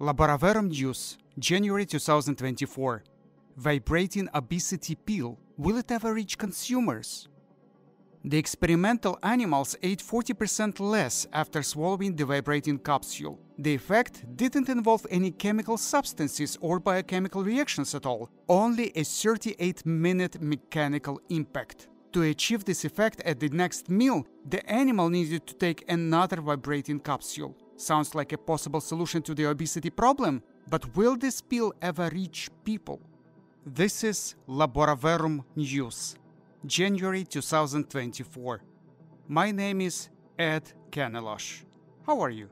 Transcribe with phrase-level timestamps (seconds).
[0.00, 3.04] Laboraverum News, January 2024.
[3.56, 5.38] Vibrating obesity pill.
[5.56, 7.28] Will it ever reach consumers?
[8.24, 13.38] The experimental animals ate 40% less after swallowing the vibrating capsule.
[13.56, 19.86] The effect didn't involve any chemical substances or biochemical reactions at all, only a 38
[19.86, 21.86] minute mechanical impact.
[22.14, 26.98] To achieve this effect at the next meal, the animal needed to take another vibrating
[26.98, 27.56] capsule.
[27.76, 32.48] Sounds like a possible solution to the obesity problem, but will this pill ever reach
[32.64, 33.00] people?
[33.66, 36.14] This is Laboraverum News.
[36.64, 38.60] January 2024.
[39.28, 41.64] My name is Ed Kanelosh.
[42.06, 42.48] How are you?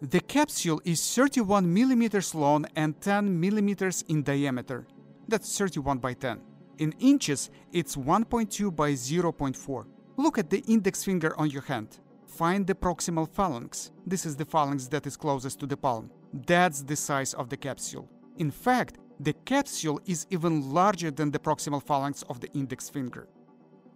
[0.00, 4.86] The capsule is 31 millimeters long and 10 millimeters in diameter.
[5.26, 6.40] That's 31 by 10.
[6.78, 9.86] In inches, it's 1.2 by 0.4.
[10.16, 11.98] Look at the index finger on your hand.
[12.36, 13.90] Find the proximal phalanx.
[14.06, 16.10] This is the phalanx that is closest to the palm.
[16.32, 18.08] That's the size of the capsule.
[18.38, 23.28] In fact, the capsule is even larger than the proximal phalanx of the index finger.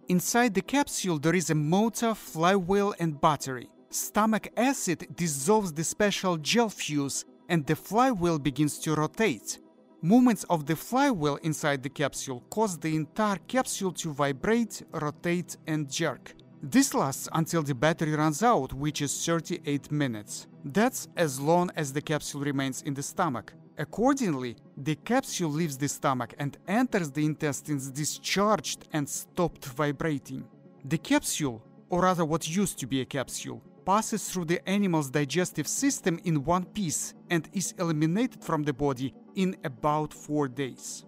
[0.07, 3.69] Inside the capsule, there is a motor, flywheel, and battery.
[3.89, 9.57] Stomach acid dissolves the special gel fuse, and the flywheel begins to rotate.
[10.03, 15.89] Movements of the flywheel inside the capsule cause the entire capsule to vibrate, rotate, and
[15.89, 16.35] jerk.
[16.61, 20.47] This lasts until the battery runs out, which is 38 minutes.
[20.65, 23.53] That's as long as the capsule remains in the stomach.
[23.77, 30.47] Accordingly, the capsule leaves the stomach and enters the intestines discharged and stopped vibrating.
[30.83, 35.67] The capsule, or rather what used to be a capsule, passes through the animal's digestive
[35.67, 41.05] system in one piece and is eliminated from the body in about 4 days.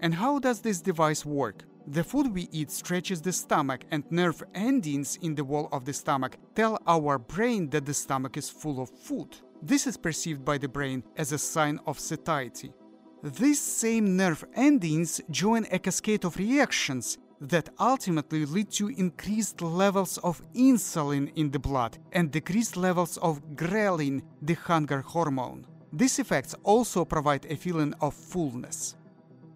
[0.00, 1.64] And how does this device work?
[1.86, 5.92] The food we eat stretches the stomach, and nerve endings in the wall of the
[5.92, 9.36] stomach tell our brain that the stomach is full of food.
[9.60, 12.72] This is perceived by the brain as a sign of satiety.
[13.22, 20.18] These same nerve endings join a cascade of reactions that ultimately lead to increased levels
[20.18, 25.66] of insulin in the blood and decreased levels of ghrelin, the hunger hormone.
[25.92, 28.94] These effects also provide a feeling of fullness.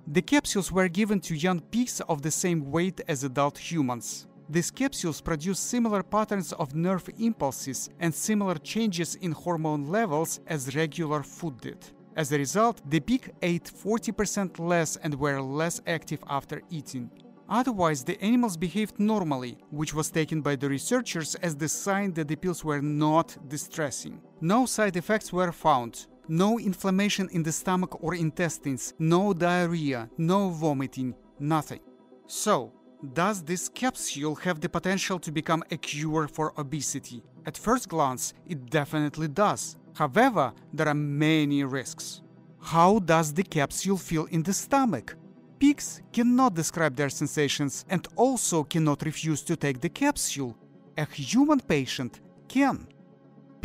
[0.09, 4.28] The capsules were given to young pigs of the same weight as adult humans.
[4.49, 10.77] These capsules produce similar patterns of nerve impulses and similar changes in hormone levels as
[10.77, 11.84] regular food did.
[12.15, 17.11] As a result, the pig ate 40% less and were less active after eating.
[17.49, 22.28] Otherwise, the animals behaved normally, which was taken by the researchers as the sign that
[22.28, 24.21] the pills were not distressing.
[24.41, 26.06] No side effects were found.
[26.29, 31.81] No inflammation in the stomach or intestines, no diarrhea, no vomiting, nothing.
[32.27, 32.73] So,
[33.13, 37.23] does this capsule have the potential to become a cure for obesity?
[37.47, 39.77] At first glance, it definitely does.
[39.95, 42.23] However, there are many risks.
[42.61, 45.15] How does the capsule feel in the stomach?
[45.61, 50.57] Pigs cannot describe their sensations and also cannot refuse to take the capsule.
[50.99, 52.89] A human patient can.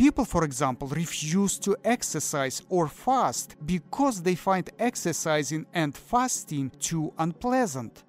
[0.02, 7.12] People, for example, refuse to exercise or fast because they find exercising and fasting too
[7.18, 8.02] unpleasant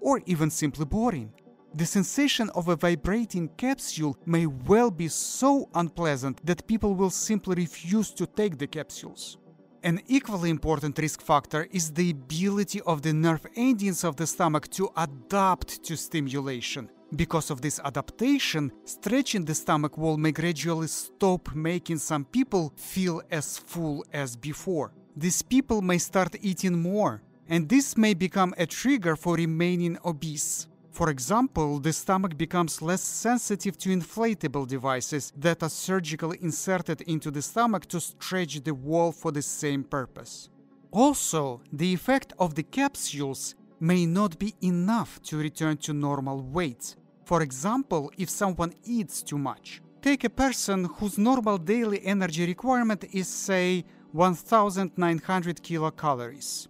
[0.00, 1.32] or even simply boring.
[1.72, 7.54] The sensation of a vibrating capsule may well be so unpleasant that people will simply
[7.54, 9.38] refuse to take the capsules.
[9.84, 14.66] An equally important risk factor is the ability of the nerve endings of the stomach
[14.70, 16.90] to adapt to stimulation.
[17.16, 23.22] Because of this adaptation, stretching the stomach wall may gradually stop making some people feel
[23.30, 24.92] as full as before.
[25.16, 30.68] These people may start eating more, and this may become a trigger for remaining obese.
[30.90, 37.30] For example, the stomach becomes less sensitive to inflatable devices that are surgically inserted into
[37.30, 40.50] the stomach to stretch the wall for the same purpose.
[40.90, 46.96] Also, the effect of the capsules may not be enough to return to normal weight.
[47.24, 49.80] For example, if someone eats too much.
[50.00, 56.68] Take a person whose normal daily energy requirement is, say, 1900 kilocalories.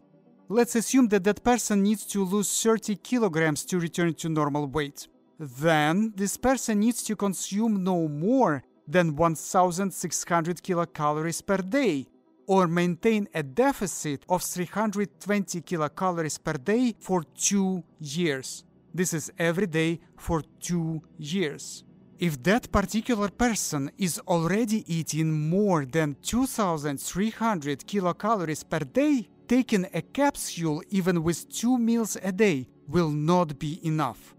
[0.48, 5.06] Let's assume that that person needs to lose 30 kilograms to return to normal weight.
[5.38, 12.06] Then this person needs to consume no more than 1600 kilocalories per day
[12.48, 18.64] or maintain a deficit of 320 kilocalories per day for 2 years.
[18.92, 21.84] This is every day for 2 years.
[22.18, 30.02] If that particular person is already eating more than 2300 kilocalories per day, taking a
[30.02, 34.34] capsule even with two meals a day will not be enough.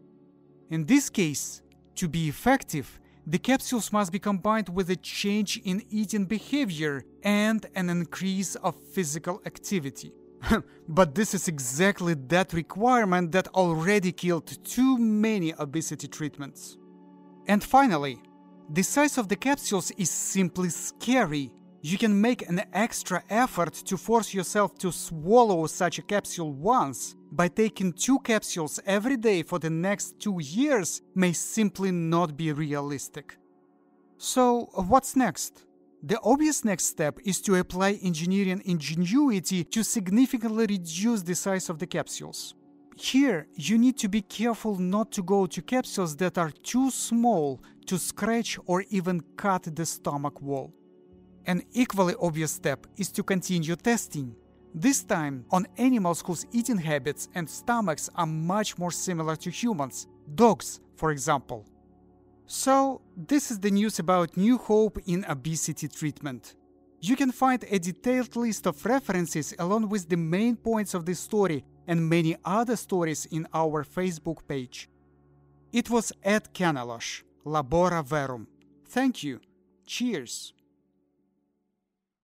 [0.70, 1.62] In this case,
[1.96, 7.64] to be effective, the capsules must be combined with a change in eating behavior and
[7.76, 10.12] an increase of physical activity.
[10.88, 16.80] but this is exactly that requirement that already killed too many obesity treatments.
[17.48, 18.20] And finally,
[18.72, 21.52] the size of the capsules is simply scary.
[21.82, 27.16] You can make an extra effort to force yourself to swallow such a capsule once,
[27.32, 32.52] by taking two capsules every day for the next two years may simply not be
[32.52, 33.38] realistic.
[34.18, 35.66] So, what's next?
[36.02, 41.78] The obvious next step is to apply engineering ingenuity to significantly reduce the size of
[41.78, 42.56] the capsules.
[42.96, 47.62] Here, you need to be careful not to go to capsules that are too small
[47.86, 50.74] to scratch or even cut the stomach wall.
[51.46, 54.36] An equally obvious step is to continue testing.
[54.74, 60.08] This time on animals whose eating habits and stomachs are much more similar to humans,
[60.36, 61.66] dogs, for example.
[62.46, 66.56] So, this is the news about New Hope in obesity treatment.
[67.02, 71.20] You can find a detailed list of references along with the main points of this
[71.20, 74.90] story and many other stories in our Facebook page.
[75.72, 78.48] It was Ed Kanelosh, Laboraverum.
[78.86, 79.40] Thank you.
[79.86, 80.54] Cheers.